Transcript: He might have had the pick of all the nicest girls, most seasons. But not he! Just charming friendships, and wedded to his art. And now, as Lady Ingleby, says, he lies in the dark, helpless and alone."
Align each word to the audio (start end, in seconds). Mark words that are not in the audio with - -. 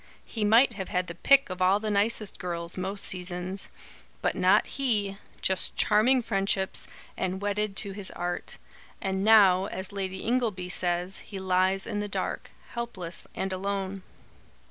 He 0.25 0.43
might 0.43 0.73
have 0.73 0.89
had 0.89 1.05
the 1.05 1.13
pick 1.13 1.51
of 1.51 1.61
all 1.61 1.79
the 1.79 1.91
nicest 1.91 2.39
girls, 2.39 2.75
most 2.75 3.05
seasons. 3.05 3.67
But 4.23 4.33
not 4.33 4.65
he! 4.65 5.19
Just 5.43 5.75
charming 5.75 6.23
friendships, 6.23 6.87
and 7.15 7.39
wedded 7.39 7.75
to 7.75 7.91
his 7.91 8.09
art. 8.15 8.57
And 8.99 9.23
now, 9.23 9.65
as 9.65 9.91
Lady 9.91 10.21
Ingleby, 10.23 10.69
says, 10.69 11.19
he 11.19 11.39
lies 11.39 11.85
in 11.85 11.99
the 11.99 12.07
dark, 12.07 12.49
helpless 12.69 13.27
and 13.35 13.53
alone." 13.53 14.01